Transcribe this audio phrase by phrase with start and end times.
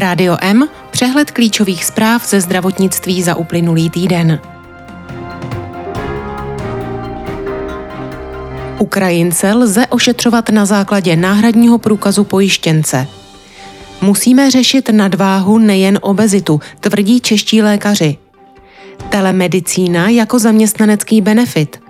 [0.00, 4.40] Rádio M, přehled klíčových zpráv ze zdravotnictví za uplynulý týden.
[8.78, 13.06] Ukrajince lze ošetřovat na základě náhradního průkazu pojištěnce.
[14.00, 18.16] Musíme řešit nadváhu, nejen obezitu, tvrdí čeští lékaři.
[19.08, 21.80] Telemedicína jako zaměstnanecký benefit.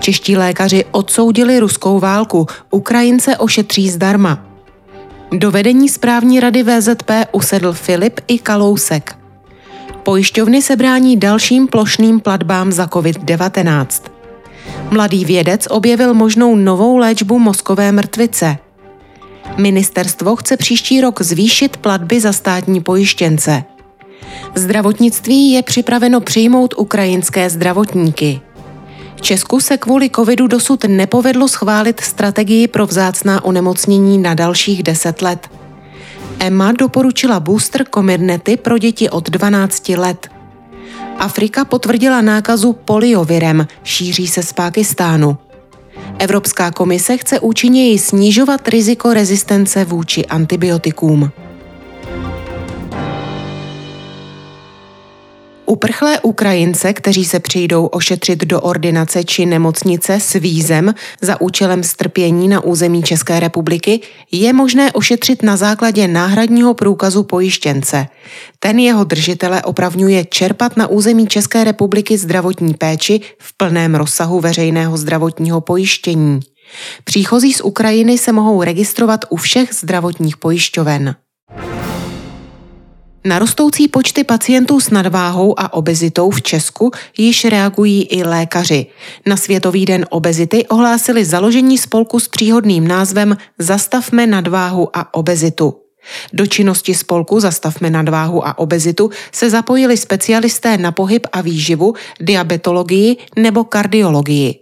[0.00, 4.51] Čeští lékaři odsoudili ruskou válku, Ukrajince ošetří zdarma.
[5.32, 9.16] Do vedení správní rady VZP usedl Filip i Kalousek.
[10.02, 13.86] Pojišťovny se brání dalším plošným platbám za COVID-19.
[14.90, 18.56] Mladý vědec objevil možnou novou léčbu mozkové mrtvice.
[19.56, 23.64] Ministerstvo chce příští rok zvýšit platby za státní pojištěnce.
[24.54, 28.40] Zdravotnictví je připraveno přijmout ukrajinské zdravotníky.
[29.22, 35.50] Česku se kvůli covidu dosud nepovedlo schválit strategii pro vzácná onemocnění na dalších 10 let.
[36.38, 40.28] EMA doporučila booster Comirnaty pro děti od 12 let.
[41.18, 45.36] Afrika potvrdila nákazu poliovirem, šíří se z Pákistánu.
[46.18, 51.30] Evropská komise chce účinněji snižovat riziko rezistence vůči antibiotikům.
[55.72, 62.48] Uprchlé Ukrajince, kteří se přijdou ošetřit do ordinace či nemocnice s vízem za účelem strpění
[62.48, 64.00] na území České republiky,
[64.32, 68.06] je možné ošetřit na základě náhradního průkazu pojištěnce.
[68.58, 74.96] Ten jeho držitele opravňuje čerpat na území České republiky zdravotní péči v plném rozsahu veřejného
[74.96, 76.40] zdravotního pojištění.
[77.04, 81.14] Příchozí z Ukrajiny se mohou registrovat u všech zdravotních pojišťoven.
[83.24, 88.86] Na rostoucí počty pacientů s nadváhou a obezitou v Česku již reagují i lékaři.
[89.26, 95.74] Na Světový den obezity ohlásili založení spolku s příhodným názvem Zastavme nadváhu a obezitu.
[96.32, 103.16] Do činnosti spolku Zastavme nadváhu a obezitu se zapojili specialisté na pohyb a výživu, diabetologii
[103.36, 104.60] nebo kardiologii.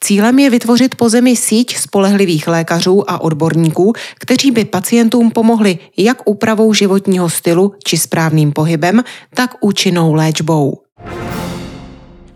[0.00, 6.28] Cílem je vytvořit po zemi síť spolehlivých lékařů a odborníků, kteří by pacientům pomohli jak
[6.28, 9.04] úpravou životního stylu či správným pohybem,
[9.34, 10.78] tak účinnou léčbou.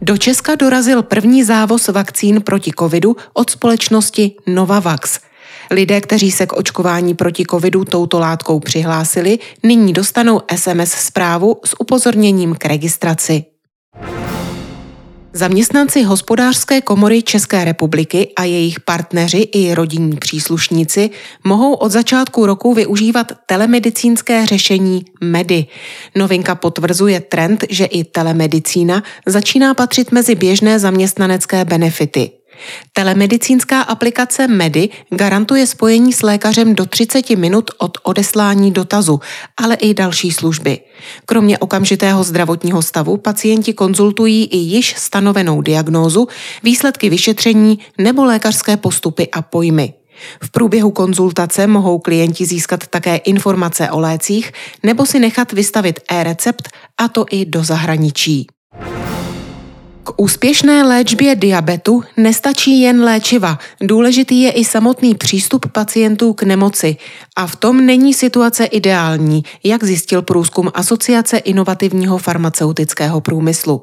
[0.03, 5.21] Do Česka dorazil první závoz vakcín proti covidu od společnosti Novavax.
[5.71, 11.81] Lidé, kteří se k očkování proti covidu touto látkou přihlásili, nyní dostanou SMS zprávu s
[11.81, 13.45] upozorněním k registraci.
[15.37, 21.11] Zaměstnanci hospodářské komory České republiky a jejich partneři i rodinní příslušníci
[21.45, 25.67] mohou od začátku roku využívat telemedicínské řešení MEDI.
[26.15, 32.31] Novinka potvrzuje trend, že i telemedicína začíná patřit mezi běžné zaměstnanecké benefity.
[32.92, 39.20] Telemedicínská aplikace Medi garantuje spojení s lékařem do 30 minut od odeslání dotazu,
[39.56, 40.81] ale i další služby.
[41.26, 46.28] Kromě okamžitého zdravotního stavu pacienti konzultují i již stanovenou diagnózu,
[46.62, 49.94] výsledky vyšetření nebo lékařské postupy a pojmy.
[50.42, 56.69] V průběhu konzultace mohou klienti získat také informace o lécích nebo si nechat vystavit e-recept,
[56.98, 58.47] a to i do zahraničí.
[60.04, 66.97] K úspěšné léčbě diabetu nestačí jen léčiva, důležitý je i samotný přístup pacientů k nemoci.
[67.37, 73.82] A v tom není situace ideální, jak zjistil průzkum Asociace inovativního farmaceutického průmyslu.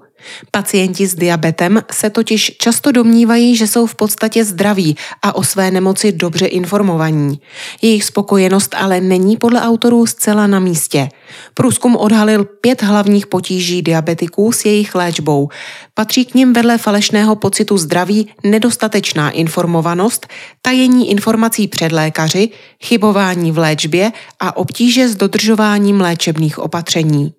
[0.52, 5.72] Pacienti s diabetem se totiž často domnívají, že jsou v podstatě zdraví a o své
[5.72, 7.40] nemoci dobře informovaní.
[7.82, 11.10] Jejich spokojenost ale není podle autorů zcela na místě.
[11.54, 15.50] Průzkum odhalil pět hlavních potíží diabetiků s jejich léčbou.
[15.94, 20.28] Patří k nim vedle falešného pocitu zdraví nedostatečná informovanost,
[20.62, 22.50] tajení informací před lékaři,
[22.84, 27.34] chybování v léčbě a obtíže s dodržováním léčebných opatření.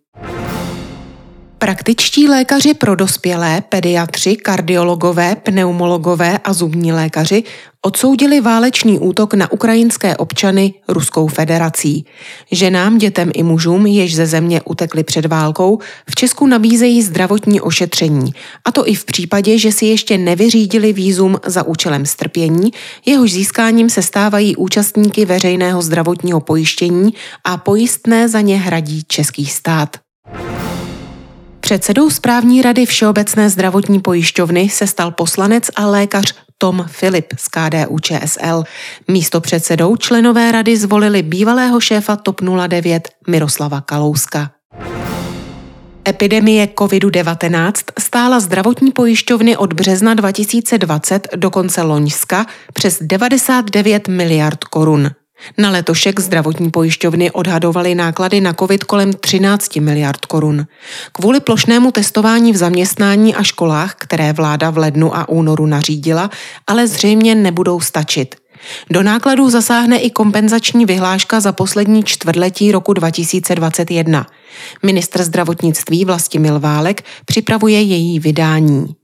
[1.62, 7.43] Praktičtí lékaři pro dospělé, pediatři, kardiologové, pneumologové a zubní lékaři
[7.83, 12.05] odsoudili válečný útok na ukrajinské občany Ruskou federací.
[12.53, 15.79] Ženám, dětem i mužům, jež ze země utekli před válkou,
[16.11, 18.32] v Česku nabízejí zdravotní ošetření,
[18.65, 22.70] a to i v případě, že si ještě nevyřídili výzum za účelem strpění,
[23.06, 29.97] jehož získáním se stávají účastníky veřejného zdravotního pojištění a pojistné za ně hradí český stát.
[31.62, 37.99] Předsedou správní rady Všeobecné zdravotní pojišťovny se stal poslanec a lékař Tom Filip z KDU
[37.99, 38.64] ČSL.
[39.09, 44.50] Místo předsedou členové rady zvolili bývalého šéfa TOP 09 Miroslava Kalouska.
[46.09, 55.11] Epidemie COVID-19 stála zdravotní pojišťovny od března 2020 do konce loňska přes 99 miliard korun.
[55.59, 60.67] Na letošek zdravotní pojišťovny odhadovaly náklady na COVID kolem 13 miliard korun.
[61.12, 66.31] Kvůli plošnému testování v zaměstnání a školách, které vláda v lednu a únoru nařídila,
[66.67, 68.35] ale zřejmě nebudou stačit.
[68.91, 74.27] Do nákladů zasáhne i kompenzační vyhláška za poslední čtvrtletí roku 2021.
[74.83, 79.01] Ministr zdravotnictví Vlastimil Válek připravuje její vydání.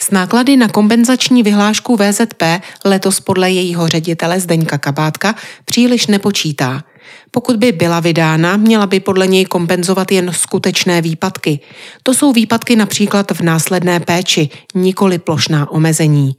[0.00, 2.42] S náklady na kompenzační vyhlášku VZP
[2.84, 5.34] letos podle jejího ředitele Zdeňka Kabátka
[5.64, 6.84] příliš nepočítá.
[7.30, 11.60] Pokud by byla vydána, měla by podle něj kompenzovat jen skutečné výpadky.
[12.02, 16.36] To jsou výpadky například v následné péči, nikoli plošná omezení.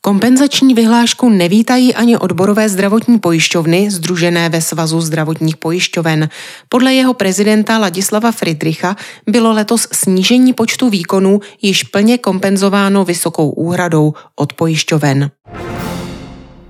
[0.00, 6.28] Kompenzační vyhlášku nevítají ani odborové zdravotní pojišťovny združené ve Svazu zdravotních pojišťoven.
[6.68, 14.14] Podle jeho prezidenta Ladislava Friedricha bylo letos snížení počtu výkonů již plně kompenzováno vysokou úhradou
[14.36, 15.30] od pojišťoven.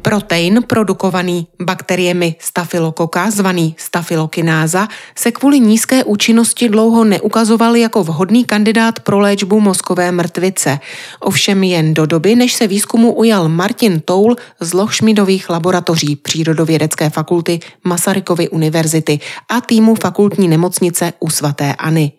[0.09, 9.01] Protein produkovaný bakteriemi stafylokoka, zvaný stafylokináza, se kvůli nízké účinnosti dlouho neukazoval jako vhodný kandidát
[9.01, 10.79] pro léčbu mozkové mrtvice.
[11.21, 17.61] Ovšem jen do doby, než se výzkumu ujal Martin Toul z Lochšmidových laboratoří Přírodovědecké fakulty
[17.85, 22.13] Masarykovy univerzity a týmu fakultní nemocnice u svatéAny.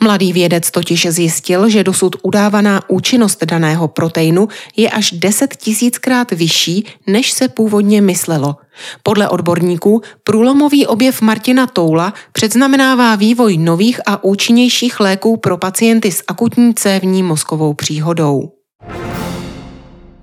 [0.00, 6.86] Mladý vědec totiž zjistil, že dosud udávaná účinnost daného proteinu je až 10 tisíckrát vyšší,
[7.06, 8.56] než se původně myslelo.
[9.02, 16.24] Podle odborníků průlomový objev Martina Toula předznamenává vývoj nových a účinnějších léků pro pacienty s
[16.28, 18.52] akutní cévní mozkovou příhodou.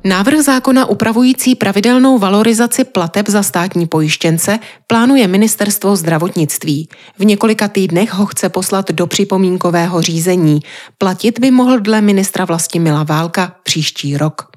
[0.08, 6.90] Návrh zákona upravující pravidelnou valorizaci plateb za státní pojištěnce plánuje ministerstvo zdravotnictví.
[7.20, 10.60] V několika týdnech ho chce poslat do připomínkového řízení.
[10.98, 14.55] Platit by mohl dle ministra Vlastimila Válka příští rok.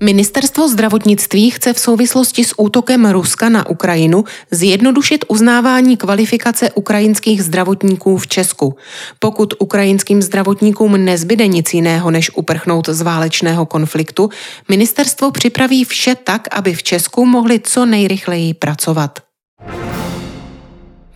[0.00, 8.16] Ministerstvo zdravotnictví chce v souvislosti s útokem Ruska na Ukrajinu zjednodušit uznávání kvalifikace ukrajinských zdravotníků
[8.16, 8.76] v Česku.
[9.18, 14.30] Pokud ukrajinským zdravotníkům nezbyde nic jiného, než uprchnout z válečného konfliktu,
[14.68, 19.27] ministerstvo připraví vše tak, aby v Česku mohli co nejrychleji pracovat.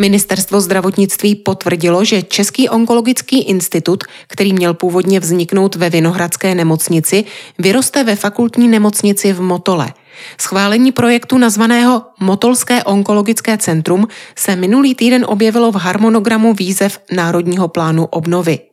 [0.03, 7.25] Ministerstvo zdravotnictví potvrdilo, že Český onkologický institut, který měl původně vzniknout ve Vinohradské nemocnici,
[7.59, 9.95] vyroste ve fakultní nemocnici v Motole.
[10.41, 18.07] Schválení projektu nazvaného Motolské onkologické centrum se minulý týden objevilo v harmonogramu výzev Národního plánu
[18.07, 18.72] obnovy.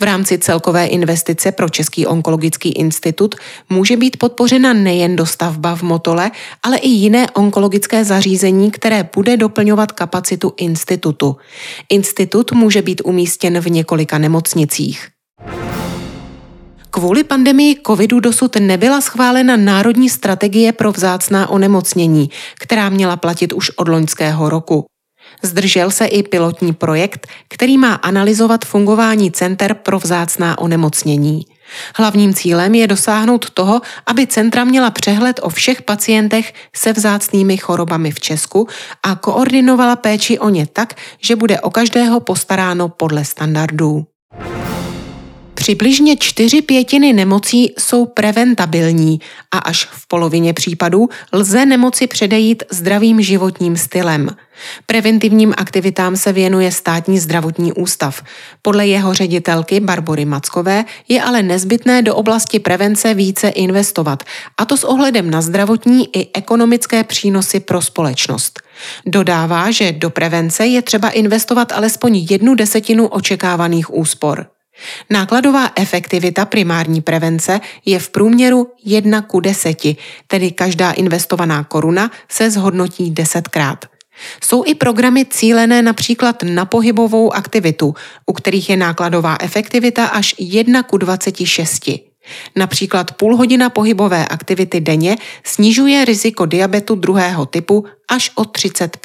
[0.00, 3.34] V rámci celkové investice pro Český onkologický institut
[3.70, 6.30] může být podpořena nejen dostavba v Motole,
[6.62, 11.36] ale i jiné onkologické zařízení, které bude doplňovat kapacitu institutu.
[11.88, 15.08] Institut může být umístěn v několika nemocnicích.
[16.90, 22.30] Kvůli pandemii covidu dosud nebyla schválena národní strategie pro vzácná onemocnění,
[22.60, 24.86] která měla platit už od loňského roku.
[25.42, 31.46] Zdržel se i pilotní projekt, který má analyzovat fungování center pro vzácná onemocnění.
[31.96, 38.10] Hlavním cílem je dosáhnout toho, aby centra měla přehled o všech pacientech se vzácnými chorobami
[38.10, 38.68] v Česku
[39.02, 44.06] a koordinovala péči o ně tak, že bude o každého postaráno podle standardů.
[45.66, 49.20] Přibližně čtyři pětiny nemocí jsou preventabilní
[49.52, 54.36] a až v polovině případů lze nemoci předejít zdravým životním stylem.
[54.86, 58.22] Preventivním aktivitám se věnuje státní zdravotní ústav.
[58.62, 64.22] Podle jeho ředitelky Barbory Mackové je ale nezbytné do oblasti prevence více investovat,
[64.58, 68.62] a to s ohledem na zdravotní i ekonomické přínosy pro společnost.
[69.06, 74.46] Dodává, že do prevence je třeba investovat alespoň jednu desetinu očekávaných úspor.
[75.10, 79.82] Nákladová efektivita primární prevence je v průměru 1 ku 10,
[80.26, 83.84] tedy každá investovaná koruna se zhodnotí desetkrát.
[84.44, 87.94] Jsou i programy cílené například na pohybovou aktivitu,
[88.26, 91.90] u kterých je nákladová efektivita až 1 ku 26.
[92.56, 98.96] Například půl hodina pohybové aktivity denně snižuje riziko diabetu druhého typu až o 30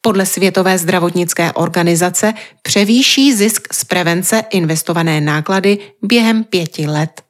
[0.00, 7.22] podle Světové zdravotnické organizace převýší zisk z prevence investované náklady během pěti let.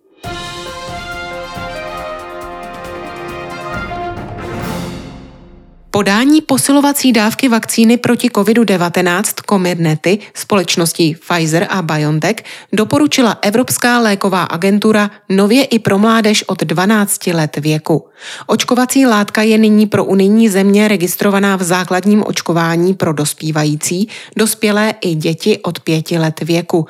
[5.95, 12.37] Podání posilovací dávky vakcíny proti COVID-19 Comirnaty společností Pfizer a BioNTech
[12.73, 18.09] doporučila Evropská léková agentura nově i pro mládež od 12 let věku.
[18.47, 25.15] Očkovací látka je nyní pro unijní země registrovaná v základním očkování pro dospívající, dospělé i
[25.15, 26.87] děti od 5 let věku.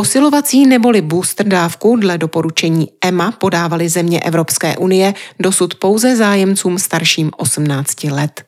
[0.00, 7.30] Posilovací neboli booster dávku dle doporučení EMA podávaly země Evropské unie dosud pouze zájemcům starším
[7.36, 8.44] 18 let.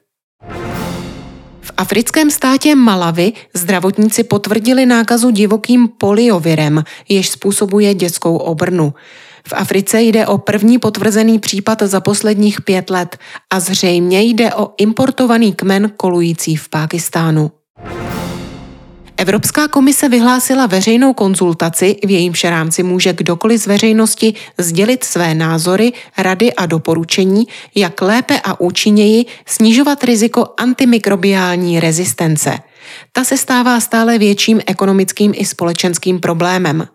[1.60, 8.94] V africkém státě Malawi zdravotníci potvrdili nákazu divokým poliovirem, jež způsobuje dětskou obrnu.
[9.48, 13.18] V Africe jde o první potvrzený případ za posledních pět let
[13.50, 17.50] a zřejmě jde o importovaný kmen kolující v Pákistánu.
[19.22, 25.92] Evropská komise vyhlásila veřejnou konzultaci, v jejímž rámci může kdokoliv z veřejnosti sdělit své názory,
[26.18, 32.58] rady a doporučení, jak lépe a účinněji snižovat riziko antimikrobiální rezistence.
[33.12, 36.88] Ta se stává stále větším ekonomickým i společenským problémem.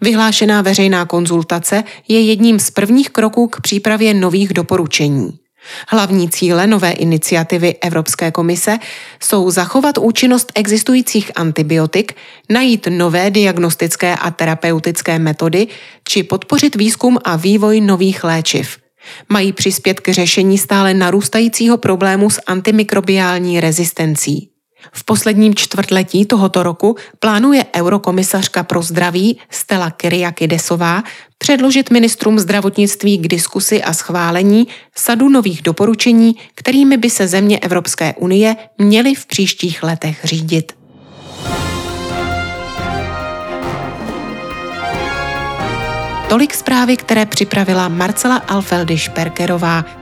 [0.00, 5.41] Vyhlášená veřejná konzultace je jedním z prvních kroků k přípravě nových doporučení.
[5.88, 8.78] Hlavní cíle nové iniciativy Evropské komise
[9.22, 12.16] jsou zachovat účinnost existujících antibiotik,
[12.50, 15.66] najít nové diagnostické a terapeutické metody
[16.08, 18.78] či podpořit výzkum a vývoj nových léčiv.
[19.28, 24.51] Mají přispět k řešení stále narůstajícího problému s antimikrobiální rezistencí.
[24.92, 31.02] V posledním čtvrtletí tohoto roku plánuje eurokomisařka pro zdraví Stella Kyriakidesová
[31.38, 38.14] předložit ministrům zdravotnictví k diskusi a schválení sadu nových doporučení, kterými by se země Evropské
[38.14, 40.72] unie měly v příštích letech řídit.
[46.28, 50.01] Tolik zprávy, které připravila Marcela Alfeldy Šperkerová